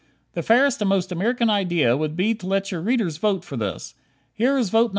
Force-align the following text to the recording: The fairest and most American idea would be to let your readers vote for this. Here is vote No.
The 0.33 0.41
fairest 0.41 0.81
and 0.81 0.89
most 0.89 1.11
American 1.11 1.47
idea 1.47 1.95
would 1.95 2.17
be 2.17 2.33
to 2.33 2.47
let 2.47 2.71
your 2.71 2.81
readers 2.81 3.17
vote 3.17 3.45
for 3.45 3.55
this. 3.55 3.93
Here 4.33 4.57
is 4.57 4.71
vote 4.71 4.89
No. 4.89 4.89